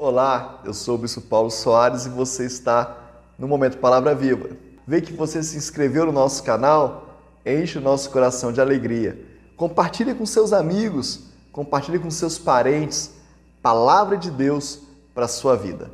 Olá, 0.00 0.60
eu 0.64 0.72
sou 0.72 0.94
o 0.94 0.98
Bispo 0.98 1.20
Paulo 1.20 1.50
Soares 1.50 2.06
e 2.06 2.08
você 2.08 2.46
está 2.46 2.96
no 3.36 3.48
Momento 3.48 3.78
Palavra 3.78 4.14
Viva. 4.14 4.50
Vê 4.86 5.00
que 5.00 5.12
você 5.12 5.42
se 5.42 5.56
inscreveu 5.56 6.06
no 6.06 6.12
nosso 6.12 6.44
canal, 6.44 7.16
enche 7.44 7.78
o 7.78 7.80
nosso 7.80 8.08
coração 8.10 8.52
de 8.52 8.60
alegria. 8.60 9.20
Compartilhe 9.56 10.14
com 10.14 10.24
seus 10.24 10.52
amigos, 10.52 11.22
compartilhe 11.50 11.98
com 11.98 12.12
seus 12.12 12.38
parentes, 12.38 13.10
palavra 13.60 14.16
de 14.16 14.30
Deus 14.30 14.78
para 15.12 15.24
a 15.24 15.28
sua 15.28 15.56
vida. 15.56 15.90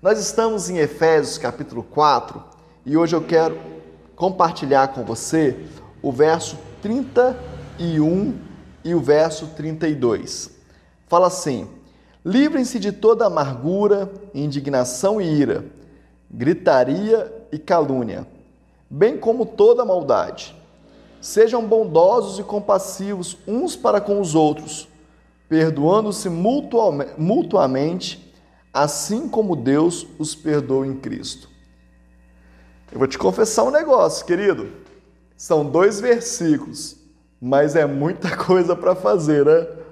Nós 0.00 0.18
estamos 0.18 0.70
em 0.70 0.78
Efésios 0.78 1.36
capítulo 1.36 1.82
4 1.82 2.42
e 2.86 2.96
hoje 2.96 3.14
eu 3.14 3.22
quero 3.22 3.60
compartilhar 4.16 4.88
com 4.88 5.04
você 5.04 5.66
o 6.00 6.10
verso 6.10 6.56
31 6.80 8.38
e 8.82 8.94
o 8.94 9.00
verso 9.00 9.48
32. 9.48 10.50
Fala 11.06 11.26
assim: 11.26 11.68
Livrem-se 12.24 12.78
de 12.78 12.90
toda 12.90 13.26
amargura, 13.26 14.10
indignação 14.34 15.20
e 15.20 15.26
ira, 15.26 15.66
gritaria 16.30 17.30
e 17.52 17.58
calúnia, 17.58 18.26
bem 18.88 19.18
como 19.18 19.44
toda 19.44 19.84
maldade. 19.84 20.56
Sejam 21.20 21.66
bondosos 21.66 22.38
e 22.38 22.42
compassivos 22.42 23.36
uns 23.46 23.76
para 23.76 24.00
com 24.00 24.20
os 24.20 24.34
outros, 24.34 24.88
perdoando-se 25.48 26.30
mutuamente, 26.30 28.32
assim 28.72 29.28
como 29.28 29.54
Deus 29.54 30.06
os 30.18 30.34
perdoa 30.34 30.86
em 30.86 30.96
Cristo. 30.96 31.50
Eu 32.90 32.98
vou 32.98 33.08
te 33.08 33.18
confessar 33.18 33.64
um 33.64 33.70
negócio, 33.70 34.24
querido. 34.24 34.72
São 35.36 35.68
dois 35.68 36.00
versículos, 36.00 36.96
mas 37.40 37.76
é 37.76 37.84
muita 37.84 38.30
coisa 38.34 38.74
para 38.74 38.94
fazer, 38.94 39.44
né? 39.44 39.83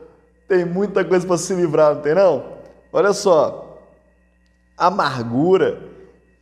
Tem 0.49 0.65
muita 0.65 1.05
coisa 1.05 1.27
para 1.27 1.39
se 1.39 1.55
livrar, 1.55 1.95
não 1.95 2.03
tem 2.03 2.15
não? 2.15 2.59
Olha 2.93 3.13
só. 3.13 3.79
Amargura, 4.77 5.81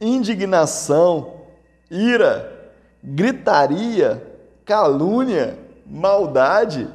indignação, 0.00 1.42
ira, 1.90 2.72
gritaria, 3.02 4.26
calúnia, 4.64 5.58
maldade. 5.86 6.88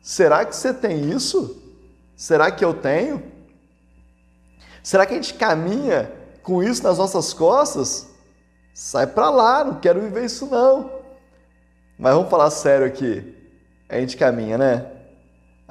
Será 0.00 0.44
que 0.44 0.54
você 0.54 0.72
tem 0.72 1.10
isso? 1.10 1.60
Será 2.16 2.50
que 2.50 2.64
eu 2.64 2.74
tenho? 2.74 3.22
Será 4.82 5.06
que 5.06 5.12
a 5.12 5.16
gente 5.16 5.34
caminha 5.34 6.10
com 6.42 6.62
isso 6.62 6.82
nas 6.82 6.98
nossas 6.98 7.32
costas? 7.32 8.08
Sai 8.74 9.06
para 9.06 9.30
lá, 9.30 9.64
não 9.64 9.80
quero 9.80 10.00
viver 10.00 10.24
isso 10.24 10.46
não. 10.46 10.90
Mas 11.98 12.14
vamos 12.14 12.30
falar 12.30 12.50
sério 12.50 12.86
aqui. 12.86 13.36
A 13.88 14.00
gente 14.00 14.16
caminha, 14.16 14.56
né? 14.56 14.86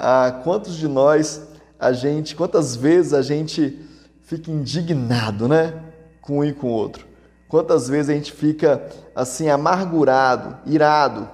Ah, 0.03 0.41
quantos 0.43 0.77
de 0.77 0.87
nós 0.87 1.43
a 1.79 1.93
gente, 1.93 2.35
quantas 2.35 2.75
vezes 2.75 3.13
a 3.13 3.21
gente 3.21 3.87
fica 4.23 4.49
indignado, 4.49 5.47
né, 5.47 5.79
com 6.19 6.39
um 6.39 6.43
e 6.43 6.51
com 6.51 6.65
o 6.65 6.71
outro? 6.71 7.05
Quantas 7.47 7.87
vezes 7.87 8.09
a 8.09 8.13
gente 8.15 8.31
fica 8.31 8.89
assim 9.15 9.47
amargurado, 9.47 10.57
irado? 10.65 11.29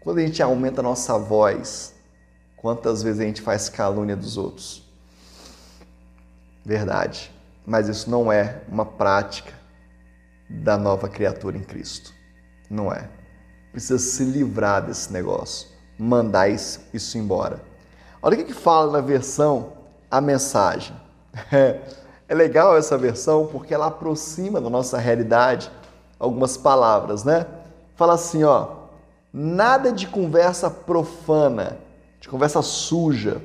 Quando 0.00 0.16
a 0.16 0.22
gente 0.22 0.42
aumenta 0.42 0.80
a 0.80 0.82
nossa 0.82 1.18
voz, 1.18 1.94
quantas 2.56 3.02
vezes 3.02 3.20
a 3.20 3.24
gente 3.24 3.42
faz 3.42 3.68
calúnia 3.68 4.16
dos 4.16 4.38
outros? 4.38 4.82
Verdade. 6.64 7.30
Mas 7.66 7.86
isso 7.86 8.08
não 8.08 8.32
é 8.32 8.62
uma 8.66 8.86
prática 8.86 9.52
da 10.48 10.78
nova 10.78 11.06
criatura 11.06 11.58
em 11.58 11.62
Cristo. 11.62 12.14
Não 12.70 12.90
é. 12.90 13.10
Precisa 13.72 13.98
se 13.98 14.24
livrar 14.24 14.86
desse 14.86 15.12
negócio 15.12 15.71
mandar 16.02 16.48
isso 16.48 17.16
embora. 17.16 17.60
Olha 18.20 18.34
o 18.34 18.38
que, 18.38 18.44
que 18.44 18.54
fala 18.54 18.92
na 18.92 19.00
versão 19.00 19.72
a 20.10 20.20
mensagem. 20.20 20.94
É, 21.50 21.80
é 22.28 22.34
legal 22.34 22.76
essa 22.76 22.98
versão 22.98 23.46
porque 23.46 23.72
ela 23.72 23.86
aproxima 23.86 24.60
da 24.60 24.68
nossa 24.68 24.98
realidade 24.98 25.70
algumas 26.18 26.58
palavras, 26.58 27.24
né? 27.24 27.46
Fala 27.96 28.14
assim, 28.14 28.44
ó, 28.44 28.68
nada 29.32 29.90
de 29.90 30.06
conversa 30.06 30.70
profana, 30.70 31.78
de 32.20 32.28
conversa 32.28 32.60
suja, 32.60 33.40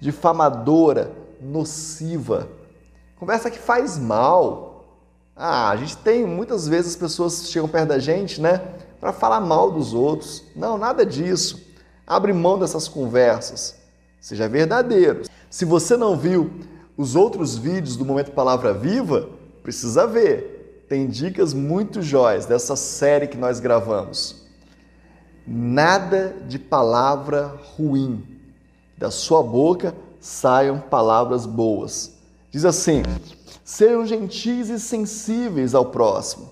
difamadora, 0.00 1.10
nociva, 1.40 2.48
conversa 3.18 3.50
que 3.50 3.58
faz 3.58 3.98
mal. 3.98 4.84
Ah, 5.34 5.70
a 5.70 5.76
gente 5.76 5.96
tem 5.96 6.24
muitas 6.24 6.68
vezes 6.68 6.92
as 6.92 6.96
pessoas 6.96 7.48
chegam 7.50 7.68
perto 7.68 7.88
da 7.88 7.98
gente, 7.98 8.40
né, 8.40 8.60
para 9.00 9.12
falar 9.12 9.40
mal 9.40 9.72
dos 9.72 9.92
outros. 9.92 10.44
Não, 10.54 10.78
nada 10.78 11.04
disso. 11.04 11.63
Abre 12.06 12.32
mão 12.32 12.58
dessas 12.58 12.88
conversas. 12.88 13.76
Seja 14.20 14.48
verdadeiro. 14.48 15.22
Se 15.50 15.64
você 15.64 15.96
não 15.96 16.16
viu 16.16 16.50
os 16.96 17.14
outros 17.16 17.56
vídeos 17.56 17.96
do 17.96 18.04
Momento 18.04 18.32
Palavra 18.32 18.72
Viva, 18.72 19.28
precisa 19.62 20.06
ver. 20.06 20.84
Tem 20.88 21.06
dicas 21.06 21.54
muito 21.54 22.02
jóias 22.02 22.46
dessa 22.46 22.76
série 22.76 23.26
que 23.26 23.36
nós 23.36 23.60
gravamos. 23.60 24.44
Nada 25.46 26.36
de 26.46 26.58
palavra 26.58 27.58
ruim. 27.76 28.22
Da 28.96 29.10
sua 29.10 29.42
boca 29.42 29.94
saiam 30.20 30.78
palavras 30.78 31.46
boas. 31.46 32.14
Diz 32.50 32.64
assim: 32.64 33.02
sejam 33.64 34.06
gentis 34.06 34.68
e 34.68 34.78
sensíveis 34.78 35.74
ao 35.74 35.86
próximo. 35.86 36.50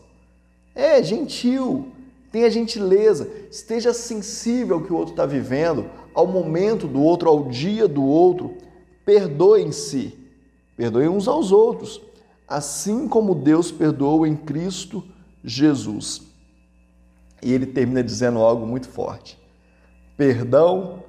É, 0.74 1.02
gentil, 1.02 1.92
tenha 2.32 2.50
gentileza, 2.50 3.31
esteja 3.50 3.93
sensível 3.93 4.76
ao 4.76 4.82
que 4.82 4.93
o 4.93 4.97
outro 4.97 5.12
está 5.12 5.26
vivendo, 5.26 5.91
ao 6.15 6.26
momento 6.26 6.88
do 6.88 7.00
outro, 7.03 7.28
ao 7.28 7.44
dia 7.44 7.87
do 7.87 8.03
outro. 8.03 8.56
Perdoem-se, 9.04 10.19
perdoem 10.75 11.09
uns 11.09 11.28
aos 11.28 11.53
outros, 11.53 12.00
assim 12.48 13.06
como 13.06 13.34
Deus 13.34 13.70
perdoou 13.70 14.26
em 14.26 14.34
Cristo 14.34 15.04
Jesus. 15.44 16.22
E 17.43 17.53
ele 17.53 17.66
termina 17.66 18.03
dizendo 18.03 18.38
algo 18.38 18.66
muito 18.66 18.88
forte: 18.88 19.38
perdão 20.16 21.04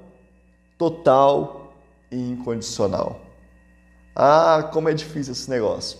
total 0.76 1.72
e 2.12 2.16
incondicional. 2.16 3.20
Ah, 4.14 4.68
como 4.72 4.88
é 4.90 4.94
difícil 4.94 5.32
esse 5.32 5.48
negócio. 5.48 5.98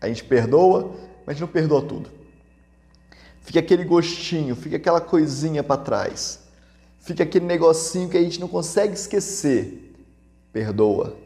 A 0.00 0.06
gente 0.06 0.22
perdoa, 0.22 0.92
mas 1.26 1.40
não 1.40 1.48
perdoa 1.48 1.82
tudo 1.82 2.23
fica 3.44 3.60
aquele 3.60 3.84
gostinho, 3.84 4.56
fica 4.56 4.76
aquela 4.76 5.00
coisinha 5.00 5.62
para 5.62 5.80
trás, 5.80 6.40
fica 6.98 7.22
aquele 7.22 7.44
negocinho 7.44 8.08
que 8.08 8.16
a 8.16 8.22
gente 8.22 8.40
não 8.40 8.48
consegue 8.48 8.94
esquecer. 8.94 9.94
Perdoa, 10.52 11.16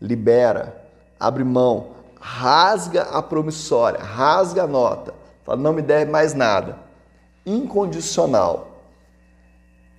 libera, 0.00 0.90
abre 1.20 1.44
mão, 1.44 1.90
rasga 2.18 3.02
a 3.02 3.22
promissória, 3.22 4.00
rasga 4.00 4.62
a 4.62 4.66
nota, 4.66 5.14
fala, 5.44 5.60
não 5.60 5.72
me 5.72 5.82
deve 5.82 6.10
mais 6.10 6.34
nada. 6.34 6.78
Incondicional. 7.44 8.82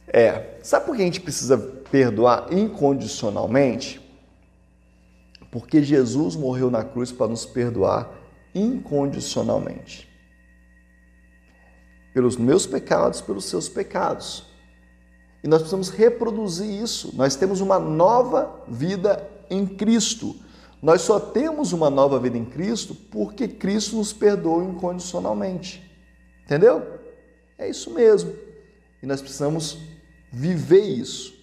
É, 0.08 0.58
sabe 0.63 0.88
por 0.88 0.96
que 0.96 1.03
a 1.03 1.06
gente 1.06 1.22
precisa 1.22 1.58
perdoar 1.58 2.52
incondicionalmente? 2.52 4.02
Porque 5.52 5.84
Jesus 5.84 6.35
morreu 6.35 6.72
na 6.72 6.84
cruz 6.84 7.12
para 7.12 7.28
nos 7.28 7.46
perdoar 7.46 8.09
incondicionalmente 8.56 10.09
pelos 12.14 12.38
meus 12.38 12.66
pecados, 12.66 13.22
pelos 13.22 13.46
seus 13.46 13.70
pecados. 13.70 14.46
E 15.44 15.47
nós 15.47 15.59
precisamos 15.59 15.90
reproduzir 15.90 16.70
isso. 16.70 17.16
Nós 17.16 17.36
temos 17.36 17.62
uma 17.62 17.80
nova 17.80 18.64
vida 18.68 19.28
em 19.50 19.66
Cristo. 19.66 20.36
Nós 20.81 21.02
só 21.02 21.20
temos 21.20 21.74
uma 21.74 21.90
nova 21.90 22.20
vida 22.20 22.38
em 22.38 22.46
Cristo 22.46 22.94
porque 22.94 23.47
Cristo 23.47 23.96
nos 23.96 24.14
perdoa 24.14 24.64
incondicionalmente. 24.64 25.84
Entendeu? 26.46 27.00
É 27.58 27.70
isso 27.70 27.94
mesmo. 27.94 28.34
E 29.02 29.06
nós 29.06 29.22
precisamos 29.22 29.78
viver 30.31 30.81
isso, 30.81 31.34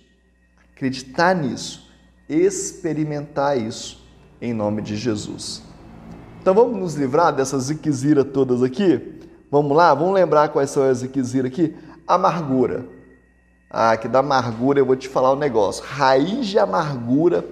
acreditar 0.75 1.35
nisso, 1.35 1.91
experimentar 2.29 3.59
isso 3.59 4.05
em 4.41 4.53
nome 4.53 4.83
de 4.83 4.97
Jesus. 4.97 5.63
Então 6.41 6.55
vamos 6.55 6.79
nos 6.79 6.95
livrar 6.95 7.35
dessas 7.35 7.65
ziquezira 7.65 8.25
todas 8.25 8.63
aqui? 8.63 9.16
Vamos 9.51 9.77
lá? 9.77 9.95
Vamos 9.95 10.15
lembrar 10.15 10.49
quais 10.49 10.71
são 10.71 10.83
as 10.89 11.03
requisitos 11.03 11.47
aqui? 11.47 11.77
Amargura. 12.07 12.85
Ah, 13.71 13.97
que 13.97 14.09
da 14.09 14.19
amargura 14.19 14.79
eu 14.79 14.87
vou 14.87 14.97
te 14.97 15.09
falar 15.09 15.33
um 15.33 15.39
negócio. 15.39 15.85
Raiz 15.85 16.47
de 16.47 16.59
amargura 16.59 17.45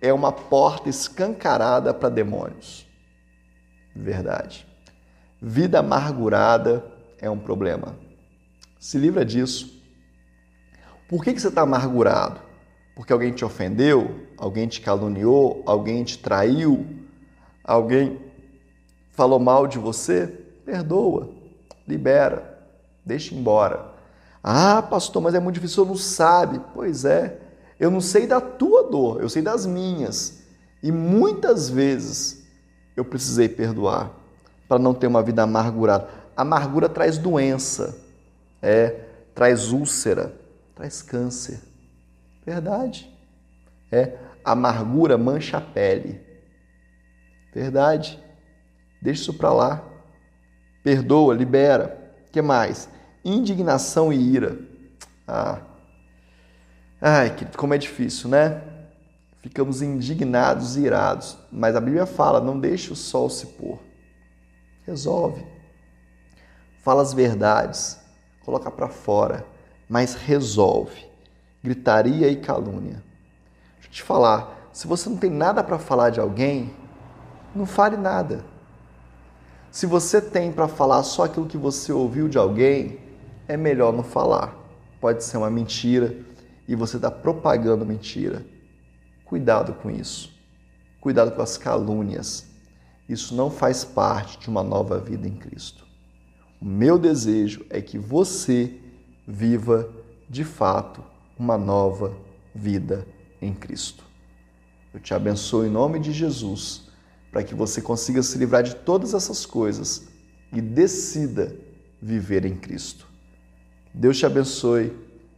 é 0.00 0.12
uma 0.12 0.32
porta 0.32 0.88
escancarada 0.88 1.92
para 1.92 2.08
demônios. 2.08 2.86
Verdade. 3.94 4.66
Vida 5.42 5.80
amargurada 5.80 6.84
é 7.20 7.28
um 7.28 7.38
problema. 7.38 7.96
Se 8.78 8.98
livra 8.98 9.24
disso. 9.24 9.78
Por 11.08 11.24
que, 11.24 11.32
que 11.32 11.40
você 11.40 11.48
está 11.48 11.62
amargurado? 11.62 12.40
Porque 12.94 13.12
alguém 13.12 13.32
te 13.32 13.44
ofendeu? 13.44 14.26
Alguém 14.38 14.68
te 14.68 14.80
caluniou? 14.80 15.62
Alguém 15.66 16.04
te 16.04 16.18
traiu? 16.18 16.86
Alguém 17.64 18.20
falou 19.10 19.40
mal 19.40 19.66
de 19.66 19.78
você? 19.78 20.26
Perdoa 20.64 21.39
libera, 21.90 22.58
deixa 23.04 23.34
embora. 23.34 23.90
Ah, 24.42 24.80
pastor, 24.80 25.20
mas 25.20 25.34
é 25.34 25.40
muito 25.40 25.56
difícil, 25.56 25.84
eu 25.84 25.88
não 25.88 25.96
sabe. 25.96 26.60
Pois 26.72 27.04
é, 27.04 27.38
eu 27.78 27.90
não 27.90 28.00
sei 28.00 28.26
da 28.26 28.40
tua 28.40 28.84
dor, 28.84 29.20
eu 29.20 29.28
sei 29.28 29.42
das 29.42 29.66
minhas. 29.66 30.42
E 30.82 30.90
muitas 30.90 31.68
vezes 31.68 32.46
eu 32.96 33.04
precisei 33.04 33.48
perdoar 33.48 34.10
para 34.68 34.78
não 34.78 34.94
ter 34.94 35.06
uma 35.06 35.22
vida 35.22 35.42
amargurada. 35.42 36.08
amargura 36.36 36.88
traz 36.88 37.18
doença, 37.18 37.98
é, 38.62 39.04
traz 39.34 39.72
úlcera, 39.72 40.34
traz 40.74 41.02
câncer. 41.02 41.60
Verdade. 42.46 43.10
É, 43.92 44.16
amargura 44.44 45.18
mancha 45.18 45.58
a 45.58 45.60
pele. 45.60 46.20
Verdade. 47.52 48.22
Deixa 49.02 49.22
isso 49.22 49.34
para 49.34 49.52
lá. 49.52 49.89
Perdoa, 50.82 51.34
libera. 51.34 52.12
que 52.32 52.40
mais? 52.40 52.88
Indignação 53.24 54.12
e 54.12 54.16
ira. 54.16 54.58
Ah. 55.26 55.60
Ai, 57.00 57.34
como 57.56 57.74
é 57.74 57.78
difícil, 57.78 58.30
né? 58.30 58.62
Ficamos 59.40 59.80
indignados 59.80 60.76
e 60.76 60.82
irados. 60.82 61.36
Mas 61.50 61.74
a 61.74 61.80
Bíblia 61.80 62.06
fala: 62.06 62.40
não 62.40 62.58
deixe 62.58 62.92
o 62.92 62.96
sol 62.96 63.30
se 63.30 63.46
pôr. 63.46 63.78
Resolve. 64.86 65.44
Fala 66.82 67.02
as 67.02 67.12
verdades. 67.12 67.98
Coloca 68.44 68.70
para 68.70 68.88
fora. 68.88 69.46
Mas 69.88 70.14
resolve. 70.14 71.06
Gritaria 71.62 72.28
e 72.28 72.36
calúnia. 72.36 73.02
Deixa 73.76 73.88
eu 73.88 73.92
te 73.92 74.02
falar. 74.02 74.68
Se 74.72 74.86
você 74.86 75.08
não 75.08 75.16
tem 75.16 75.30
nada 75.30 75.64
para 75.64 75.78
falar 75.78 76.10
de 76.10 76.20
alguém, 76.20 76.74
não 77.54 77.66
fale 77.66 77.96
nada. 77.96 78.44
Se 79.70 79.86
você 79.86 80.20
tem 80.20 80.50
para 80.50 80.66
falar 80.66 81.04
só 81.04 81.24
aquilo 81.24 81.46
que 81.46 81.56
você 81.56 81.92
ouviu 81.92 82.28
de 82.28 82.36
alguém, 82.36 82.98
é 83.46 83.56
melhor 83.56 83.92
não 83.92 84.02
falar. 84.02 84.56
Pode 85.00 85.22
ser 85.22 85.36
uma 85.36 85.50
mentira 85.50 86.16
e 86.66 86.74
você 86.74 86.96
está 86.96 87.08
propagando 87.08 87.86
mentira. 87.86 88.44
Cuidado 89.24 89.74
com 89.74 89.88
isso. 89.88 90.32
Cuidado 91.00 91.30
com 91.30 91.40
as 91.40 91.56
calúnias. 91.56 92.46
Isso 93.08 93.32
não 93.34 93.48
faz 93.48 93.84
parte 93.84 94.40
de 94.40 94.48
uma 94.48 94.62
nova 94.62 94.98
vida 94.98 95.28
em 95.28 95.36
Cristo. 95.36 95.86
O 96.60 96.64
meu 96.64 96.98
desejo 96.98 97.64
é 97.70 97.80
que 97.80 97.96
você 97.96 98.76
viva 99.26 99.88
de 100.28 100.42
fato 100.42 101.02
uma 101.38 101.56
nova 101.56 102.12
vida 102.52 103.06
em 103.40 103.54
Cristo. 103.54 104.04
Eu 104.92 104.98
te 104.98 105.14
abençoo 105.14 105.64
em 105.64 105.70
nome 105.70 106.00
de 106.00 106.10
Jesus 106.10 106.89
para 107.30 107.42
que 107.42 107.54
você 107.54 107.80
consiga 107.80 108.22
se 108.22 108.38
livrar 108.38 108.62
de 108.62 108.74
todas 108.74 109.14
essas 109.14 109.46
coisas 109.46 110.08
e 110.52 110.60
decida 110.60 111.54
viver 112.00 112.44
em 112.44 112.56
Cristo. 112.56 113.06
Deus 113.92 114.18
te 114.18 114.26
abençoe 114.26 114.92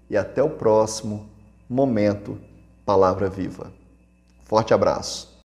e 0.09 0.17
até 0.17 0.43
o 0.43 0.51
próximo 0.51 1.29
momento 1.69 2.39
Palavra 2.85 3.29
Viva. 3.29 3.73
Forte 4.45 4.75
abraço. 4.75 5.32